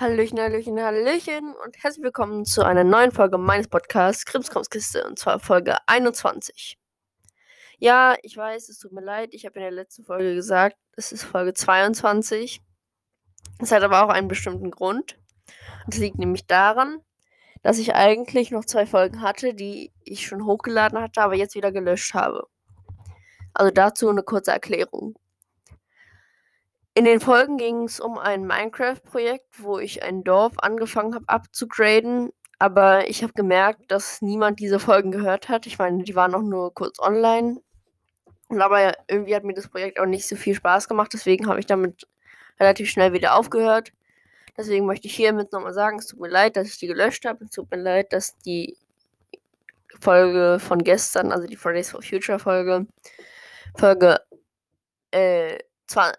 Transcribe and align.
Hallöchen, 0.00 0.38
Hallöchen, 0.38 0.80
Hallöchen 0.80 1.56
und 1.64 1.82
herzlich 1.82 2.04
willkommen 2.04 2.44
zu 2.44 2.64
einer 2.64 2.84
neuen 2.84 3.10
Folge 3.10 3.36
meines 3.36 3.66
Podcasts 3.66 4.24
Krimskrams-Kiste 4.26 5.04
und 5.04 5.18
zwar 5.18 5.40
Folge 5.40 5.76
21. 5.88 6.78
Ja, 7.80 8.14
ich 8.22 8.36
weiß, 8.36 8.68
es 8.68 8.78
tut 8.78 8.92
mir 8.92 9.00
leid, 9.00 9.30
ich 9.32 9.44
habe 9.44 9.56
in 9.56 9.62
der 9.62 9.72
letzten 9.72 10.04
Folge 10.04 10.36
gesagt, 10.36 10.76
es 10.92 11.10
ist 11.10 11.24
Folge 11.24 11.52
22. 11.52 12.62
Es 13.58 13.72
hat 13.72 13.82
aber 13.82 14.04
auch 14.04 14.10
einen 14.10 14.28
bestimmten 14.28 14.70
Grund. 14.70 15.18
Das 15.88 15.98
liegt 15.98 16.16
nämlich 16.16 16.46
daran, 16.46 17.00
dass 17.64 17.78
ich 17.78 17.96
eigentlich 17.96 18.52
noch 18.52 18.66
zwei 18.66 18.86
Folgen 18.86 19.20
hatte, 19.20 19.52
die 19.52 19.90
ich 20.04 20.28
schon 20.28 20.44
hochgeladen 20.44 21.00
hatte, 21.00 21.22
aber 21.22 21.34
jetzt 21.34 21.56
wieder 21.56 21.72
gelöscht 21.72 22.14
habe. 22.14 22.46
Also 23.52 23.72
dazu 23.72 24.08
eine 24.08 24.22
kurze 24.22 24.52
Erklärung. 24.52 25.18
In 26.98 27.04
den 27.04 27.20
Folgen 27.20 27.58
ging 27.58 27.84
es 27.84 28.00
um 28.00 28.18
ein 28.18 28.44
Minecraft-Projekt, 28.44 29.62
wo 29.62 29.78
ich 29.78 30.02
ein 30.02 30.24
Dorf 30.24 30.54
angefangen 30.58 31.14
habe 31.14 31.28
abzugraden. 31.28 32.32
Aber 32.58 33.08
ich 33.08 33.22
habe 33.22 33.32
gemerkt, 33.34 33.88
dass 33.92 34.20
niemand 34.20 34.58
diese 34.58 34.80
Folgen 34.80 35.12
gehört 35.12 35.48
hat. 35.48 35.68
Ich 35.68 35.78
meine, 35.78 36.02
die 36.02 36.16
waren 36.16 36.34
auch 36.34 36.42
nur 36.42 36.74
kurz 36.74 36.98
online. 36.98 37.60
Aber 38.48 38.94
irgendwie 39.06 39.36
hat 39.36 39.44
mir 39.44 39.54
das 39.54 39.68
Projekt 39.68 40.00
auch 40.00 40.06
nicht 40.06 40.26
so 40.26 40.34
viel 40.34 40.56
Spaß 40.56 40.88
gemacht. 40.88 41.12
Deswegen 41.12 41.46
habe 41.46 41.60
ich 41.60 41.66
damit 41.66 42.08
relativ 42.58 42.90
schnell 42.90 43.12
wieder 43.12 43.36
aufgehört. 43.36 43.92
Deswegen 44.56 44.84
möchte 44.84 45.06
ich 45.06 45.14
hiermit 45.14 45.52
nochmal 45.52 45.74
sagen, 45.74 46.00
es 46.00 46.08
tut 46.08 46.18
mir 46.18 46.26
leid, 46.26 46.56
dass 46.56 46.66
ich 46.66 46.78
die 46.78 46.88
gelöscht 46.88 47.24
habe. 47.26 47.44
Es 47.44 47.52
tut 47.52 47.70
mir 47.70 47.80
leid, 47.80 48.12
dass 48.12 48.36
die 48.38 48.76
Folge 50.00 50.58
von 50.58 50.82
gestern, 50.82 51.30
also 51.30 51.46
die 51.46 51.54
Fridays 51.54 51.92
for 51.92 52.02
Future 52.02 52.40
Folge, 52.40 52.88
Folge 53.76 54.18
äh, 55.12 55.58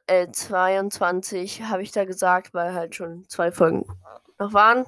äh, 0.08 0.28
22 0.32 1.64
habe 1.64 1.84
ich 1.84 1.92
da 1.92 2.06
gesagt, 2.06 2.54
weil 2.54 2.74
halt 2.74 2.96
schon 2.96 3.26
zwei 3.28 3.52
Folgen 3.52 3.86
noch 4.40 4.54
waren. 4.54 4.86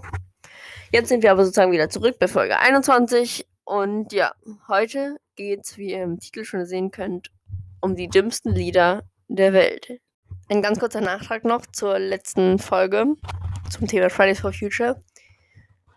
Jetzt 0.92 1.10
sind 1.10 1.24
wir 1.24 1.32
aber 1.32 1.46
sozusagen 1.46 1.72
wieder 1.72 1.90
zurück 1.90 2.18
bei 2.20 2.28
Folge 2.28 2.58
21. 2.58 3.48
Und 3.64 4.12
ja, 4.12 4.34
heute 4.68 5.18
geht 5.36 5.62
es, 5.64 5.78
wie 5.78 5.92
ihr 5.92 6.04
im 6.04 6.20
Titel 6.20 6.44
schon 6.44 6.66
sehen 6.66 6.92
könnt, 6.92 7.32
um 7.80 7.96
die 7.96 8.10
dümmsten 8.10 8.54
Lieder 8.54 9.04
der 9.28 9.54
Welt. 9.54 10.00
Ein 10.50 10.62
ganz 10.62 10.80
kurzer 10.80 11.02
Nachtrag 11.02 11.46
noch 11.46 11.66
zur 11.66 11.98
letzten 11.98 12.60
Folge 12.60 13.06
zum 13.70 13.88
Thema 13.88 14.10
Fridays 14.10 14.42
for 14.42 14.52
Future. 14.52 15.02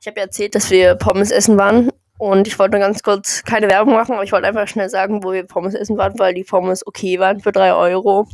Ich 0.01 0.07
habe 0.07 0.21
ja 0.21 0.27
erzählt, 0.27 0.55
dass 0.55 0.71
wir 0.71 0.95
Pommes 0.95 1.31
essen 1.31 1.59
waren 1.59 1.91
und 2.19 2.47
ich 2.47 2.59
wollte 2.59 2.79
ganz 2.79 3.03
kurz 3.03 3.43
keine 3.43 3.69
Werbung 3.69 3.95
machen, 3.95 4.13
aber 4.13 4.23
ich 4.23 4.33
wollte 4.33 4.47
einfach 4.47 4.69
schnell 4.69 4.89
sagen, 4.89 5.25
wo 5.25 5.33
wir 5.33 5.45
Pommes 5.45 5.75
essen 5.75 5.97
waren, 5.97 6.19
weil 6.19 6.35
die 6.35 6.45
Pommes 6.45 6.87
okay 6.87 7.19
waren 7.19 7.41
für 7.41 7.53
3 7.53 7.75
Euro. 7.75 8.29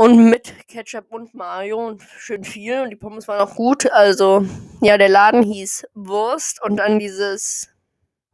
Und 0.00 0.30
mit 0.30 0.54
Ketchup 0.66 1.12
und 1.12 1.34
Mayo 1.34 1.88
und 1.88 2.00
schön 2.00 2.42
viel. 2.42 2.80
Und 2.80 2.88
die 2.88 2.96
Pommes 2.96 3.28
waren 3.28 3.38
auch 3.38 3.54
gut. 3.54 3.84
Also, 3.92 4.46
ja, 4.80 4.96
der 4.96 5.10
Laden 5.10 5.42
hieß 5.42 5.88
Wurst 5.92 6.62
und 6.62 6.78
dann 6.78 6.98
dieses, 6.98 7.68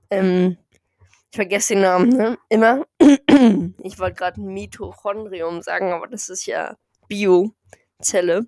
ähm, 0.08 0.58
ich 1.32 1.34
vergesse 1.36 1.74
den 1.74 1.82
Namen, 1.82 2.10
ne? 2.10 2.38
Immer. 2.50 2.86
ich 3.82 3.98
wollte 3.98 4.14
gerade 4.14 4.40
Mitochondrium 4.40 5.60
sagen, 5.60 5.92
aber 5.92 6.06
das 6.06 6.28
ist 6.28 6.46
ja 6.46 6.76
Biozelle. 7.08 8.46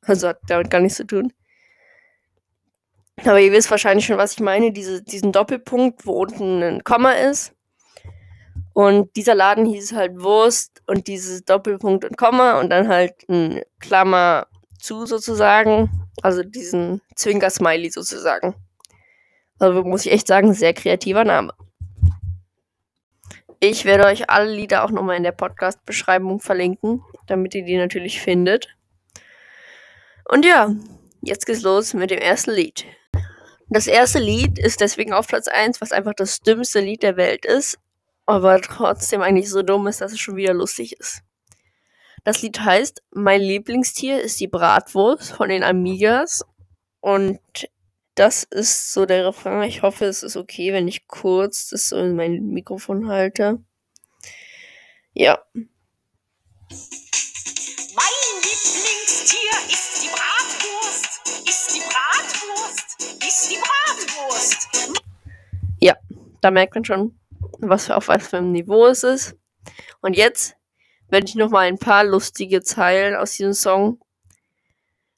Also 0.00 0.26
hat 0.26 0.40
damit 0.48 0.68
gar 0.68 0.80
nichts 0.80 0.96
zu 0.96 1.06
tun. 1.06 1.32
Aber 3.20 3.40
ihr 3.40 3.52
wisst 3.52 3.70
wahrscheinlich 3.70 4.06
schon, 4.06 4.18
was 4.18 4.32
ich 4.32 4.40
meine. 4.40 4.72
Diese, 4.72 5.04
diesen 5.04 5.30
Doppelpunkt, 5.30 6.04
wo 6.04 6.14
unten 6.14 6.64
ein 6.64 6.82
Komma 6.82 7.12
ist. 7.12 7.55
Und 8.76 9.16
dieser 9.16 9.34
Laden 9.34 9.64
hieß 9.64 9.92
halt 9.94 10.20
Wurst 10.20 10.82
und 10.86 11.06
dieses 11.06 11.46
Doppelpunkt 11.46 12.04
und 12.04 12.18
Komma 12.18 12.60
und 12.60 12.68
dann 12.68 12.88
halt 12.88 13.14
ein 13.26 13.62
Klammer 13.80 14.48
zu 14.78 15.06
sozusagen. 15.06 16.06
Also 16.20 16.42
diesen 16.42 17.00
Zwinker-Smiley 17.14 17.88
sozusagen. 17.88 18.54
Also 19.58 19.82
muss 19.82 20.04
ich 20.04 20.12
echt 20.12 20.26
sagen, 20.26 20.52
sehr 20.52 20.74
kreativer 20.74 21.24
Name. 21.24 21.54
Ich 23.60 23.86
werde 23.86 24.04
euch 24.04 24.28
alle 24.28 24.52
Lieder 24.52 24.84
auch 24.84 24.90
nochmal 24.90 25.16
in 25.16 25.22
der 25.22 25.32
Podcast-Beschreibung 25.32 26.40
verlinken, 26.40 27.02
damit 27.28 27.54
ihr 27.54 27.64
die 27.64 27.78
natürlich 27.78 28.20
findet. 28.20 28.76
Und 30.28 30.44
ja, 30.44 30.70
jetzt 31.22 31.46
geht's 31.46 31.62
los 31.62 31.94
mit 31.94 32.10
dem 32.10 32.18
ersten 32.18 32.50
Lied. 32.50 32.84
Das 33.70 33.86
erste 33.86 34.18
Lied 34.18 34.58
ist 34.58 34.82
deswegen 34.82 35.14
auf 35.14 35.28
Platz 35.28 35.48
1, 35.48 35.80
was 35.80 35.92
einfach 35.92 36.12
das 36.14 36.40
dümmste 36.40 36.80
Lied 36.80 37.02
der 37.02 37.16
Welt 37.16 37.46
ist 37.46 37.78
aber 38.26 38.60
trotzdem 38.60 39.22
eigentlich 39.22 39.48
so 39.48 39.62
dumm 39.62 39.86
ist, 39.86 40.00
dass 40.00 40.12
es 40.12 40.20
schon 40.20 40.36
wieder 40.36 40.52
lustig 40.52 40.98
ist. 40.98 41.22
Das 42.24 42.42
Lied 42.42 42.60
heißt 42.60 43.04
Mein 43.12 43.40
Lieblingstier 43.40 44.20
ist 44.20 44.40
die 44.40 44.48
Bratwurst 44.48 45.32
von 45.32 45.48
den 45.48 45.62
Amigas 45.62 46.44
und 47.00 47.38
das 48.16 48.42
ist 48.42 48.92
so 48.92 49.06
der 49.06 49.26
Refrain. 49.26 49.62
Ich 49.62 49.82
hoffe, 49.82 50.06
es 50.06 50.22
ist 50.22 50.36
okay, 50.36 50.72
wenn 50.72 50.88
ich 50.88 51.06
kurz 51.06 51.68
das 51.68 51.90
so 51.90 51.96
in 51.98 52.16
mein 52.16 52.48
Mikrofon 52.48 53.08
halte. 53.08 53.62
Ja. 55.12 55.38
Mein 55.54 55.66
Lieblingstier 58.42 59.52
ist 59.68 60.02
die 60.02 60.08
Bratwurst, 60.08 61.48
ist 61.48 61.74
die 61.76 61.80
Bratwurst, 61.80 62.96
ist 63.24 63.50
die 63.50 63.58
Bratwurst. 63.58 64.68
Ja, 65.78 65.94
da 66.40 66.50
merkt 66.50 66.74
man 66.74 66.84
schon, 66.84 67.16
was 67.58 67.90
auf 67.90 68.08
was 68.08 68.28
für 68.28 68.38
einem 68.38 68.52
Niveau 68.52 68.86
es 68.86 69.02
ist. 69.02 69.36
Und 70.00 70.16
jetzt 70.16 70.56
werde 71.08 71.26
ich 71.26 71.34
noch 71.34 71.50
mal 71.50 71.66
ein 71.66 71.78
paar 71.78 72.04
lustige 72.04 72.62
Zeilen 72.62 73.14
aus 73.14 73.32
diesem 73.32 73.52
Song 73.52 74.00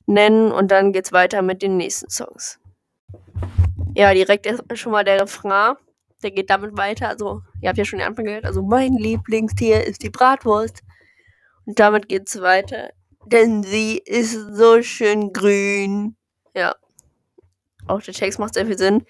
nennen 0.07 0.53
und 0.53 0.71
dann 0.71 0.93
geht's 0.93 1.13
weiter 1.13 1.43
mit 1.43 1.63
den 1.63 1.77
nächsten 1.77 2.11
Songs. 2.11 2.59
Ja, 3.95 4.13
direkt 4.13 4.47
erstmal 4.47 4.77
schon 4.77 4.93
mal 4.93 5.05
der 5.05 5.21
Refrain. 5.21 5.75
Der 6.23 6.31
geht 6.31 6.51
damit 6.51 6.77
weiter. 6.77 7.09
Also, 7.09 7.43
ihr 7.61 7.69
habt 7.69 7.79
ja 7.79 7.85
schon 7.85 8.01
den 8.01 8.09
Anfang 8.09 8.25
gehört. 8.25 8.45
Also, 8.45 8.63
mein 8.63 8.95
Lieblingstier 8.95 9.85
ist 9.85 10.03
die 10.03 10.11
Bratwurst. 10.11 10.83
Und 11.65 11.79
damit 11.79 12.09
geht's 12.09 12.41
weiter. 12.41 12.91
Denn 13.27 13.63
sie 13.63 13.99
ist 13.99 14.33
so 14.33 14.83
schön 14.83 15.33
grün. 15.33 16.17
Ja. 16.55 16.75
Auch 17.87 18.03
der 18.03 18.15
Text 18.15 18.39
macht 18.39 18.55
sehr 18.55 18.67
viel 18.67 18.79
Sinn. 18.79 19.05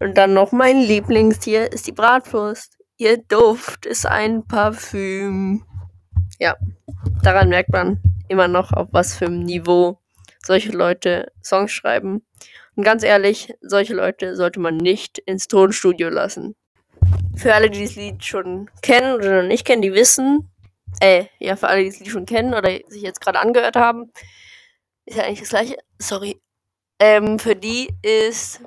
Und 0.00 0.16
dann 0.16 0.32
noch 0.32 0.50
mein 0.50 0.80
Lieblingstier 0.80 1.70
ist 1.70 1.86
die 1.86 1.92
Bratwurst. 1.92 2.78
Ihr 2.96 3.18
Duft 3.18 3.84
ist 3.84 4.06
ein 4.06 4.46
Parfüm. 4.46 5.64
Ja, 6.38 6.56
daran 7.22 7.50
merkt 7.50 7.70
man 7.70 8.00
immer 8.28 8.48
noch, 8.48 8.72
auf 8.72 8.88
was 8.92 9.14
für 9.14 9.26
einem 9.26 9.40
Niveau 9.40 9.98
solche 10.42 10.72
Leute 10.72 11.30
Songs 11.42 11.72
schreiben. 11.72 12.22
Und 12.76 12.84
ganz 12.84 13.02
ehrlich, 13.02 13.52
solche 13.60 13.94
Leute 13.94 14.36
sollte 14.36 14.58
man 14.58 14.78
nicht 14.78 15.18
ins 15.18 15.48
Tonstudio 15.48 16.08
lassen. 16.08 16.56
Für 17.36 17.54
alle, 17.54 17.68
die 17.68 17.82
das 17.82 17.96
Lied 17.96 18.24
schon 18.24 18.70
kennen 18.80 19.14
oder 19.14 19.42
noch 19.42 19.48
nicht 19.48 19.66
kennen, 19.66 19.82
die 19.82 19.92
wissen, 19.92 20.50
äh, 21.00 21.26
ja, 21.38 21.56
für 21.56 21.68
alle, 21.68 21.82
die 21.82 21.90
das 21.90 22.00
Lied 22.00 22.08
schon 22.08 22.26
kennen 22.26 22.54
oder 22.54 22.70
sich 22.88 23.02
jetzt 23.02 23.20
gerade 23.20 23.38
angehört 23.38 23.76
haben, 23.76 24.10
ist 25.04 25.18
ja 25.18 25.24
eigentlich 25.24 25.40
das 25.40 25.50
gleiche. 25.50 25.76
Sorry. 25.98 26.40
Ähm, 26.98 27.38
für 27.38 27.56
die 27.56 27.88
ist 28.02 28.62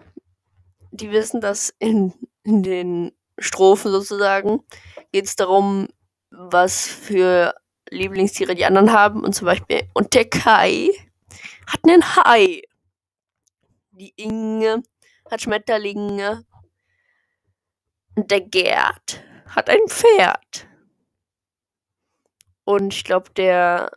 die 0.94 1.12
wissen, 1.12 1.42
dass 1.42 1.74
in, 1.80 2.14
in 2.44 2.64
den 2.64 3.12
Strophen 3.38 3.92
sozusagen 3.92 4.64
geht 5.12 5.26
es 5.26 5.36
darum, 5.36 5.88
was 6.30 6.88
für 6.88 7.56
Lieblingstiere 7.90 8.56
die 8.56 8.66
anderen 8.66 8.92
haben. 8.92 9.24
Und 9.24 9.34
zum 9.34 9.46
Beispiel, 9.46 9.90
und 9.94 10.14
der 10.14 10.30
Kai 10.30 10.90
hat 11.68 11.82
einen 11.84 12.04
Hai. 12.16 12.62
Die 13.92 14.14
Inge 14.16 14.84
hat 15.30 15.42
Schmetterlinge. 15.42 16.46
Und 18.16 18.30
der 18.30 18.42
Gerd 18.42 19.24
hat 19.48 19.70
ein 19.70 19.88
Pferd. 19.88 20.68
Und 22.66 22.94
ich 22.94 23.04
glaube, 23.04 23.32
der 23.32 23.92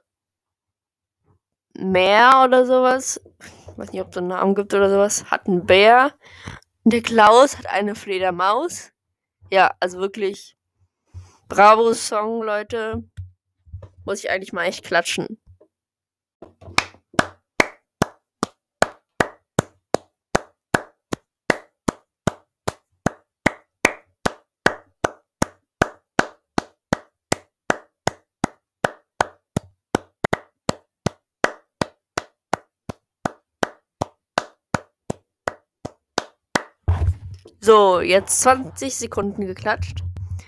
Meer 1.78 2.42
oder 2.44 2.64
sowas, 2.64 3.20
ich 3.41 3.78
weiß 3.78 3.92
nicht, 3.92 4.00
ob 4.00 4.10
es 4.10 4.16
einen 4.16 4.28
Namen 4.28 4.54
gibt 4.54 4.72
oder 4.72 4.88
sowas, 4.88 5.30
hat 5.30 5.47
einen 5.47 5.66
Bär. 5.66 6.15
Der 6.88 7.03
Klaus 7.03 7.59
hat 7.59 7.66
eine 7.66 7.97
Fledermaus. 7.97 8.92
Ja, 9.50 9.74
also 9.80 9.98
wirklich 9.98 10.56
bravo 11.48 11.92
Song, 11.94 12.44
Leute. 12.44 13.03
Muss 14.04 14.21
ich 14.21 14.30
eigentlich 14.30 14.53
mal 14.53 14.66
echt 14.66 14.84
klatschen. 14.84 15.42
So, 37.66 38.01
jetzt 38.01 38.42
20 38.42 38.95
Sekunden 38.95 39.45
geklatscht 39.45 40.04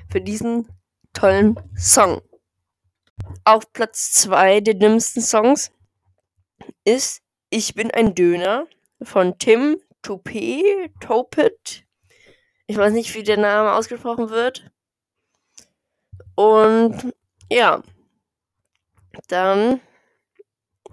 für 0.08 0.20
diesen 0.20 0.68
tollen 1.12 1.58
Song. 1.76 2.22
Auf 3.42 3.72
Platz 3.72 4.12
2 4.12 4.60
der 4.60 4.74
dümmsten 4.74 5.20
Songs 5.20 5.72
ist 6.84 7.20
Ich 7.50 7.74
bin 7.74 7.90
ein 7.90 8.14
Döner 8.14 8.68
von 9.02 9.36
Tim 9.36 9.80
Toupé, 10.00 10.92
Topit. 11.00 11.84
Ich 12.68 12.76
weiß 12.76 12.92
nicht, 12.92 13.12
wie 13.16 13.24
der 13.24 13.38
Name 13.38 13.72
ausgesprochen 13.72 14.30
wird. 14.30 14.70
Und 16.36 17.12
ja, 17.50 17.82
dann 19.26 19.80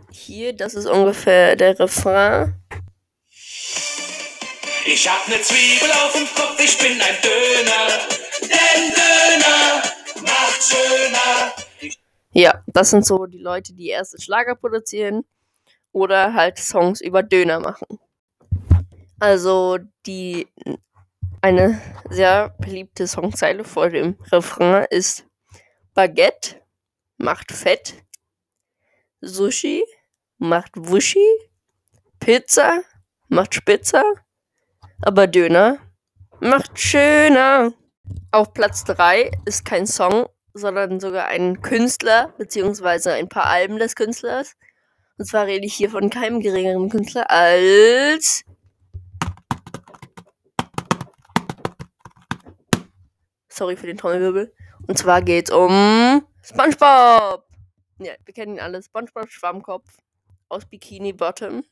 hier, 0.10 0.56
das 0.56 0.74
ist 0.74 0.88
ungefähr 0.88 1.56
der 1.56 1.80
Refrain. 1.80 2.64
Ich 4.87 5.09
hab 5.09 5.27
ne 5.27 5.41
Zwiebel 5.41 5.91
auf 5.91 6.13
dem 6.13 6.27
Kopf, 6.27 6.59
ich 6.59 6.77
bin 6.77 7.01
ein 7.01 7.17
Döner. 7.23 7.87
Denn 8.41 8.93
Döner 8.93 9.83
macht 10.21 10.63
schöner. 10.63 11.53
Ja, 12.31 12.63
das 12.67 12.91
sind 12.91 13.03
so 13.03 13.25
die 13.25 13.39
Leute, 13.39 13.73
die 13.73 13.87
erste 13.87 14.21
Schlager 14.21 14.53
produzieren 14.53 15.25
oder 15.91 16.35
halt 16.35 16.59
Songs 16.59 17.01
über 17.01 17.23
Döner 17.23 17.59
machen. 17.59 17.99
Also 19.19 19.79
die 20.05 20.47
eine 21.41 21.81
sehr 22.11 22.49
beliebte 22.59 23.07
Songzeile 23.07 23.63
vor 23.63 23.89
dem 23.89 24.19
Refrain 24.31 24.85
ist 24.91 25.25
Baguette 25.95 26.61
macht 27.17 27.51
fett, 27.51 27.95
Sushi 29.21 29.83
macht 30.37 30.73
Wuschi, 30.75 31.25
Pizza 32.19 32.83
macht 33.29 33.55
spitzer, 33.55 34.03
aber 35.01 35.27
Döner 35.27 35.77
macht 36.39 36.80
schöner. 36.80 37.74
Auf 38.31 38.53
Platz 38.53 38.83
3 38.83 39.31
ist 39.45 39.65
kein 39.65 39.88
Song, 39.88 40.27
sondern 40.53 41.00
sogar 41.00 41.27
ein 41.27 41.62
Künstler, 41.62 42.33
beziehungsweise 42.38 43.13
ein 43.13 43.30
paar 43.30 43.45
Alben 43.45 43.77
des 43.77 43.95
Künstlers. 43.95 44.56
Und 45.18 45.25
zwar 45.25 45.45
rede 45.45 45.65
ich 45.65 45.74
hier 45.74 45.89
von 45.89 46.09
keinem 46.09 46.42
geringeren 46.42 46.89
Künstler 46.89 47.30
als. 47.30 48.44
Sorry 53.50 53.77
für 53.77 53.88
den 53.88 53.97
Trommelwirbel. 53.97 54.53
Und 54.88 54.97
zwar 54.97 55.21
geht's 55.21 55.50
um 55.50 56.25
SpongeBob. 56.42 57.45
Ja, 58.00 58.13
wir 58.25 58.33
kennen 58.33 58.56
ihn 58.56 58.59
alle. 58.59 58.83
SpongeBob 58.83 59.30
Schwammkopf 59.30 59.97
aus 60.50 60.65
Bikini 60.65 61.13
Bottom. 61.13 61.63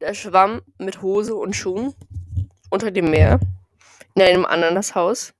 Der 0.00 0.12
schwamm 0.12 0.60
mit 0.78 1.00
Hose 1.00 1.34
und 1.34 1.56
Schuhen 1.56 1.94
unter 2.70 2.90
dem 2.90 3.10
Meer 3.10 3.40
in 4.14 4.22
einem 4.22 4.44
Ananashaus. 4.44 5.32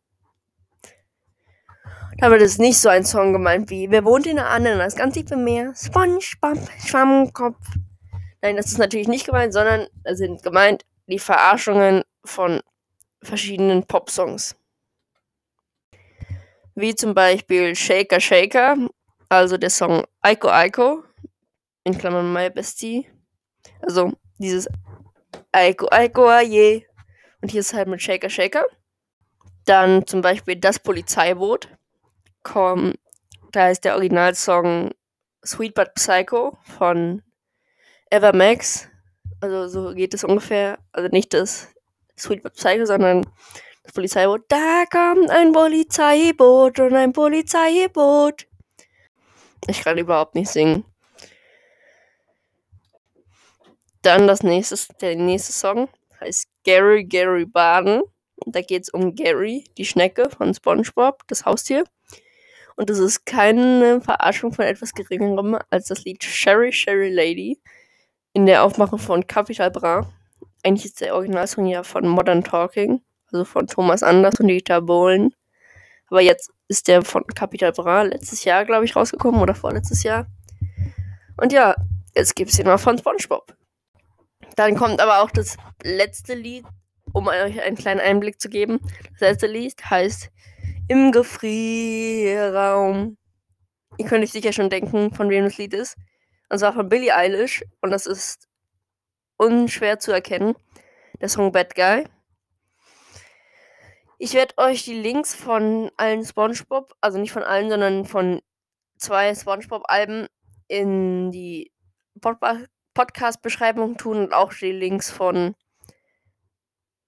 Damit 2.18 2.40
ist 2.40 2.58
nicht 2.58 2.78
so 2.78 2.88
ein 2.88 3.04
Song 3.04 3.32
gemeint 3.32 3.68
wie 3.68 3.90
Wer 3.90 4.04
wohnt 4.04 4.26
in 4.26 4.36
der 4.36 4.48
Ananas 4.48 4.96
ganz 4.96 5.14
tief 5.14 5.30
im 5.30 5.44
Meer? 5.44 5.74
SpongeBob 5.74 6.58
Schwammkopf. 6.86 7.60
Nein, 8.40 8.56
das 8.56 8.66
ist 8.66 8.78
natürlich 8.78 9.08
nicht 9.08 9.26
gemeint, 9.26 9.52
sondern 9.52 9.86
da 10.02 10.14
sind 10.14 10.42
gemeint 10.42 10.84
die 11.08 11.18
Verarschungen 11.18 12.02
von 12.24 12.60
verschiedenen 13.22 13.86
Popsongs. 13.86 14.56
Wie 16.74 16.94
zum 16.94 17.14
Beispiel 17.14 17.74
Shaker 17.74 18.20
Shaker, 18.20 18.76
also 19.28 19.56
der 19.56 19.70
Song 19.70 20.04
Aiko 20.20 20.48
Aiko, 20.48 21.04
in 21.84 21.96
Klammern 21.96 22.32
My 22.32 22.50
Bestie. 22.50 23.06
Also 23.80 24.12
dieses 24.38 24.68
Aiko 25.52 25.88
Aiko 25.90 26.28
Aye. 26.28 26.86
Und 27.40 27.50
hier 27.50 27.60
ist 27.60 27.74
halt 27.74 27.88
mit 27.88 28.02
Shaker 28.02 28.30
Shaker. 28.30 28.64
Dann 29.64 30.06
zum 30.06 30.22
Beispiel 30.22 30.56
Das 30.56 30.78
Polizeiboot. 30.78 31.68
Komm, 32.42 32.94
da 33.52 33.70
ist 33.70 33.84
der 33.84 33.94
Originalsong 33.94 34.92
Sweet 35.44 35.74
But 35.74 35.94
Psycho 35.94 36.58
von 36.62 37.22
Evermax. 38.10 38.88
Also 39.40 39.68
so 39.68 39.94
geht 39.94 40.14
es 40.14 40.24
ungefähr. 40.24 40.78
Also 40.92 41.08
nicht 41.08 41.34
das 41.34 41.68
Sweet 42.18 42.42
But 42.42 42.54
Psycho, 42.54 42.84
sondern 42.84 43.26
das 43.82 43.92
Polizeiboot. 43.92 44.44
Da 44.48 44.84
kommt 44.90 45.30
ein 45.30 45.52
Polizeiboot 45.52 46.78
und 46.80 46.94
ein 46.94 47.12
Polizeiboot. 47.12 48.46
Ich 49.68 49.82
kann 49.82 49.98
überhaupt 49.98 50.34
nicht 50.34 50.50
singen. 50.50 50.84
Dann 54.02 54.26
das 54.28 54.42
nächste, 54.42 54.76
der 55.00 55.16
nächste 55.16 55.52
Song 55.52 55.88
heißt 56.26 56.48
Gary 56.64 57.04
Gary 57.04 57.46
Baden. 57.46 58.02
Da 58.44 58.60
geht 58.60 58.82
es 58.82 58.88
um 58.90 59.14
Gary, 59.14 59.64
die 59.78 59.86
Schnecke 59.86 60.28
von 60.28 60.52
SpongeBob, 60.52 61.22
das 61.28 61.46
Haustier. 61.46 61.84
Und 62.76 62.90
das 62.90 62.98
ist 62.98 63.24
keine 63.24 64.02
Verarschung 64.02 64.52
von 64.52 64.66
etwas 64.66 64.92
Geringerem 64.92 65.58
als 65.70 65.86
das 65.86 66.04
Lied 66.04 66.22
Sherry 66.22 66.72
Sherry 66.72 67.10
Lady 67.10 67.58
in 68.34 68.44
der 68.44 68.64
Aufmachung 68.64 68.98
von 68.98 69.26
Capital 69.26 69.70
Bra. 69.70 70.12
Eigentlich 70.62 70.84
ist 70.84 71.00
der 71.00 71.14
Originalsong 71.14 71.66
ja 71.66 71.82
von 71.82 72.06
Modern 72.06 72.44
Talking, 72.44 73.00
also 73.32 73.44
von 73.46 73.66
Thomas 73.66 74.02
Anders 74.02 74.38
und 74.40 74.48
Dieter 74.48 74.82
Bohlen. 74.82 75.34
Aber 76.08 76.20
jetzt 76.20 76.52
ist 76.68 76.88
der 76.88 77.02
von 77.02 77.26
Capital 77.28 77.72
Bra 77.72 78.02
letztes 78.02 78.44
Jahr, 78.44 78.66
glaube 78.66 78.84
ich, 78.84 78.94
rausgekommen 78.94 79.40
oder 79.40 79.54
vorletztes 79.54 80.02
Jahr. 80.02 80.26
Und 81.38 81.52
ja, 81.52 81.74
jetzt 82.14 82.36
gibt 82.36 82.50
es 82.50 82.56
den 82.56 82.66
mal 82.66 82.76
von 82.76 82.98
SpongeBob. 82.98 83.56
Dann 84.56 84.74
kommt 84.74 85.00
aber 85.00 85.22
auch 85.22 85.30
das 85.30 85.56
letzte 85.82 86.34
Lied, 86.34 86.64
um 87.12 87.28
euch 87.28 87.60
einen 87.60 87.76
kleinen 87.76 88.00
Einblick 88.00 88.40
zu 88.40 88.48
geben. 88.48 88.80
Das 89.12 89.20
letzte 89.20 89.46
Lied 89.46 89.88
heißt 89.88 90.30
Im 90.88 91.12
Gefrierraum. 91.12 93.18
Ihr 93.98 94.06
könnt 94.06 94.24
euch 94.24 94.32
sicher 94.32 94.52
schon 94.52 94.70
denken, 94.70 95.14
von 95.14 95.30
wem 95.30 95.44
das 95.44 95.58
Lied 95.58 95.74
ist. 95.74 95.96
Und 96.48 96.58
zwar 96.58 96.72
von 96.72 96.88
Billie 96.88 97.14
Eilish. 97.14 97.64
Und 97.82 97.90
das 97.90 98.06
ist 98.06 98.48
unschwer 99.36 99.98
zu 99.98 100.12
erkennen. 100.12 100.54
Der 101.20 101.28
Song 101.28 101.52
Bad 101.52 101.74
Guy. 101.74 102.04
Ich 104.18 104.32
werde 104.32 104.56
euch 104.56 104.84
die 104.84 104.98
Links 104.98 105.34
von 105.34 105.90
allen 105.98 106.24
SpongeBob, 106.24 106.94
also 107.02 107.18
nicht 107.18 107.32
von 107.32 107.42
allen, 107.42 107.68
sondern 107.68 108.06
von 108.06 108.40
zwei 108.96 109.34
SpongeBob-Alben 109.34 110.28
in 110.68 111.30
die 111.30 111.70
Podcast-Beschreibung 112.96 113.98
tun 113.98 114.16
und 114.16 114.32
auch 114.32 114.54
die 114.54 114.72
Links 114.72 115.10
von 115.10 115.54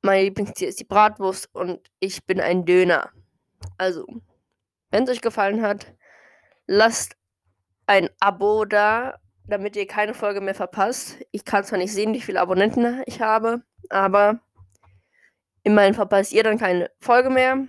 mein 0.03 0.25
Lieblingstier 0.25 0.69
ist 0.69 0.79
die 0.79 0.85
Bratwurst 0.85 1.49
und 1.55 1.91
ich 1.99 2.25
bin 2.27 2.41
ein 2.41 2.67
Döner. 2.67 3.11
Also, 3.79 4.07
wenn 4.91 5.05
es 5.05 5.11
euch 5.11 5.23
gefallen 5.23 5.63
hat, 5.63 5.95
lasst 6.67 7.17
ein 7.87 8.11
Abo 8.21 8.67
da, 8.67 9.19
damit 9.47 9.77
ihr 9.77 9.87
keine 9.87 10.13
Folge 10.13 10.43
mehr 10.43 10.55
verpasst. 10.55 11.17
Ich 11.33 11.47
kann 11.47 11.65
zwar 11.65 11.79
nicht 11.79 11.95
sehen, 11.95 12.13
wie 12.13 12.21
viele 12.21 12.43
Abonnenten 12.43 13.03
ich 13.07 13.23
habe, 13.23 13.63
aber 13.89 14.41
immerhin 15.63 15.95
verpasst 15.95 16.33
ihr 16.33 16.43
dann 16.43 16.59
keine 16.59 16.91
Folge 17.01 17.31
mehr. 17.31 17.67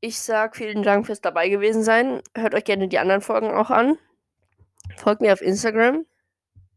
Ich 0.00 0.18
sage 0.18 0.54
vielen 0.54 0.82
Dank 0.82 1.06
fürs 1.06 1.22
dabei 1.22 1.48
gewesen 1.48 1.82
sein. 1.82 2.22
Hört 2.36 2.54
euch 2.54 2.64
gerne 2.64 2.88
die 2.88 2.98
anderen 2.98 3.22
Folgen 3.22 3.50
auch 3.50 3.70
an. 3.70 3.96
Folgt 4.96 5.22
mir 5.22 5.32
auf 5.32 5.40
Instagram 5.40 6.04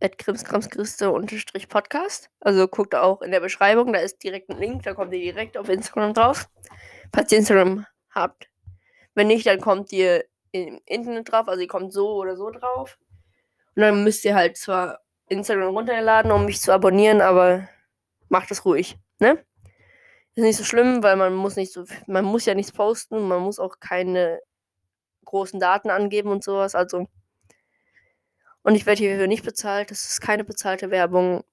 krimskramskriste-podcast. 0.10 2.30
Also 2.40 2.68
guckt 2.68 2.96
auch 2.96 3.22
in 3.22 3.32
der 3.32 3.40
Beschreibung, 3.40 3.94
da 3.94 4.00
ist 4.00 4.24
direkt 4.24 4.50
ein 4.50 4.60
Link, 4.60 4.84
da 4.84 4.94
kommt 4.94 5.14
ihr 5.14 5.20
direkt 5.20 5.58
auf 5.58 5.70
Instagram 5.70 6.14
drauf. 6.14 6.50
Falls 7.14 7.32
ihr 7.32 7.40
Instagram 7.40 7.86
habt. 8.10 8.50
Wenn 9.14 9.28
nicht, 9.28 9.46
dann 9.46 9.62
kommt 9.62 9.92
ihr 9.92 10.26
im 10.52 10.82
Internet 10.86 11.32
drauf, 11.32 11.48
also 11.48 11.62
ihr 11.62 11.68
kommt 11.68 11.94
so 11.94 12.16
oder 12.16 12.36
so 12.36 12.50
drauf. 12.50 12.98
Und 13.76 13.82
dann 13.82 14.04
müsst 14.04 14.26
ihr 14.26 14.36
halt 14.36 14.58
zwar 14.58 15.00
Instagram 15.28 15.76
runterladen, 15.76 16.32
um 16.32 16.46
mich 16.46 16.62
zu 16.62 16.72
abonnieren, 16.72 17.22
aber 17.22 17.68
macht 18.30 18.52
es 18.52 18.66
ruhig, 18.66 18.98
ne? 19.20 19.44
Ist 20.36 20.44
nicht 20.44 20.58
so 20.58 20.64
schlimm, 20.64 21.04
weil 21.04 21.16
man 21.16 21.34
muss 21.34 21.56
nicht 21.56 21.72
so, 21.72 21.86
man 22.08 22.26
muss 22.26 22.46
ja 22.46 22.54
nichts 22.54 22.72
posten, 22.72 23.28
man 23.28 23.42
muss 23.42 23.60
auch 23.60 23.80
keine 23.80 24.42
großen 25.24 25.60
Daten 25.60 25.90
angeben 25.90 26.30
und 26.30 26.44
sowas, 26.44 26.76
also 26.76 27.08
und 28.66 28.74
ich 28.74 28.88
werde 28.88 28.98
hierfür 28.98 29.28
nicht 29.28 29.46
bezahlt. 29.46 29.92
Das 29.92 30.10
ist 30.10 30.22
keine 30.22 30.44
bezahlte 30.44 30.90
Werbung. 30.90 31.44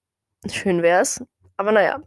Schön 0.51 0.83
wär's. 0.83 1.23
Aber 1.59 1.71
naja. 1.71 2.01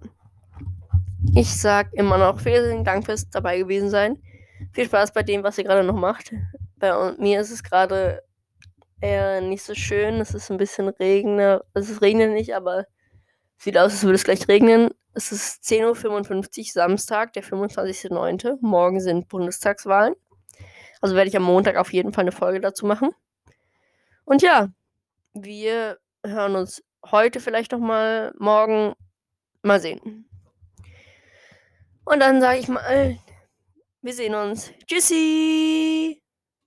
Ich 1.36 1.56
sag 1.56 1.94
immer 1.94 2.18
noch 2.18 2.40
vielen 2.40 2.84
Dank 2.84 3.06
fürs 3.06 3.30
dabei 3.30 3.60
gewesen 3.60 3.92
sein. 3.92 4.18
Viel 4.74 4.86
Spaß 4.86 5.14
bei 5.14 5.22
dem, 5.22 5.44
was 5.44 5.60
ihr 5.60 5.64
gerade 5.64 5.84
noch 5.84 5.96
macht. 5.96 6.34
Bei 6.78 7.14
mir 7.20 7.40
ist 7.40 7.52
es 7.52 7.62
gerade 7.62 8.24
eher 9.00 9.42
nicht 9.42 9.62
so 9.62 9.76
schön. 9.76 10.16
Es 10.22 10.34
ist 10.34 10.50
ein 10.50 10.58
bisschen 10.58 10.90
regner. 10.90 11.64
Es 11.76 12.02
regnet 12.02 12.32
nicht, 12.32 12.56
aber 12.56 12.86
sieht 13.58 13.78
aus, 13.78 13.92
als 13.92 14.04
würde 14.04 14.16
es 14.16 14.24
gleich 14.24 14.48
regnen. 14.48 14.90
Es 15.14 15.32
ist 15.32 15.64
10.55 15.66 16.60
Uhr, 16.60 16.66
Samstag, 16.74 17.32
der 17.34 17.44
25.09. 17.44 18.58
Morgen 18.60 19.00
sind 19.00 19.28
Bundestagswahlen. 19.28 20.16
Also 21.00 21.16
werde 21.16 21.30
ich 21.30 21.38
am 21.38 21.44
Montag 21.44 21.76
auf 21.76 21.94
jeden 21.94 22.12
Fall 22.12 22.24
eine 22.24 22.32
Folge 22.32 22.60
dazu 22.60 22.88
machen. 22.88 23.12
Und 24.26 24.42
ja, 24.42 24.70
wir 25.36 26.00
hören 26.26 26.56
uns 26.56 26.82
heute 27.12 27.40
vielleicht 27.40 27.72
noch 27.72 27.80
mal, 27.80 28.34
morgen 28.40 28.94
mal 29.62 29.80
sehen. 29.80 30.30
Und 32.06 32.20
dann 32.20 32.42
sage 32.42 32.60
ich 32.60 32.68
mal, 32.68 33.18
wir 34.02 34.14
sehen 34.14 34.36
uns. 34.36 34.72
Tschüssi! 34.88 36.25